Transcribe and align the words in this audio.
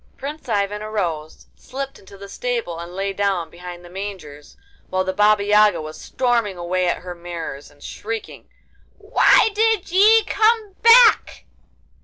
Prince 0.17 0.49
Ivan 0.49 0.81
arose, 0.81 1.45
slipped 1.55 1.99
into 1.99 2.17
the 2.17 2.27
stable, 2.27 2.79
and 2.79 2.95
lay 2.95 3.13
down 3.13 3.51
behind 3.51 3.85
the 3.85 3.89
mangers, 3.91 4.57
while 4.89 5.03
the 5.03 5.13
Baba 5.13 5.43
Yaga 5.43 5.79
was 5.79 6.01
storming 6.01 6.57
away 6.57 6.87
at 6.87 7.03
her 7.03 7.13
mares 7.13 7.69
and 7.69 7.83
shrieking: 7.83 8.49
'Why 8.97 9.49
did 9.53 9.91
ye 9.91 10.23
come 10.23 10.73
back? 10.81 11.45